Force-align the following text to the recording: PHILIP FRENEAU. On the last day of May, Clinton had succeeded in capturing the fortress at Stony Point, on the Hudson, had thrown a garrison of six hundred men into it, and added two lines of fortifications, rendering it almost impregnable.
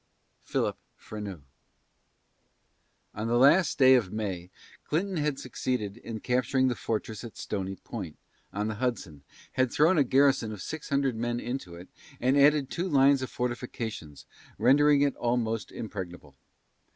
PHILIP 0.41 0.77
FRENEAU. 0.97 1.41
On 3.13 3.27
the 3.27 3.37
last 3.37 3.77
day 3.77 3.93
of 3.93 4.11
May, 4.11 4.49
Clinton 4.83 5.17
had 5.17 5.37
succeeded 5.37 5.95
in 5.97 6.21
capturing 6.21 6.69
the 6.69 6.75
fortress 6.75 7.23
at 7.23 7.37
Stony 7.37 7.75
Point, 7.75 8.17
on 8.51 8.67
the 8.67 8.73
Hudson, 8.81 9.21
had 9.51 9.71
thrown 9.71 9.99
a 9.99 10.03
garrison 10.03 10.51
of 10.51 10.59
six 10.63 10.89
hundred 10.89 11.15
men 11.15 11.39
into 11.39 11.75
it, 11.75 11.87
and 12.19 12.35
added 12.35 12.71
two 12.71 12.89
lines 12.89 13.21
of 13.21 13.29
fortifications, 13.29 14.25
rendering 14.57 15.03
it 15.03 15.15
almost 15.17 15.71
impregnable. 15.71 16.35